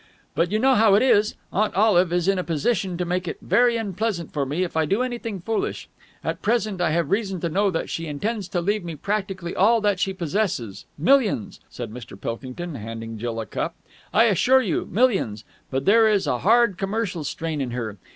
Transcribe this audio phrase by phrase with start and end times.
[0.33, 1.35] "But you know how it is.
[1.53, 4.87] Aunt Olive is in a position to make it very unpleasant for me if I
[4.87, 5.87] do anything foolish.
[6.23, 9.79] At present, I have reason to know that she intends to leave me practically all
[9.81, 10.87] that she possesses.
[10.97, 12.19] Millions!" said Mr.
[12.19, 13.75] Pilkington, handing Jill a cup.
[14.11, 15.43] "I assure you, millions!
[15.69, 17.97] But there is a hard commercial strain in her.